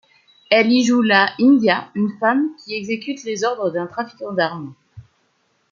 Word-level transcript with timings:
Elle 0.49 0.71
y 0.71 0.83
joue 0.83 1.03
La 1.03 1.29
India, 1.39 1.91
une 1.93 2.17
femme 2.19 2.55
qui 2.65 2.73
exécute 2.73 3.23
les 3.23 3.43
ordres 3.43 3.69
d'un 3.69 3.85
trafiquant 3.85 4.33
d'armes. 4.33 4.73